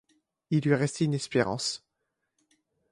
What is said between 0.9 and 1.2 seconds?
une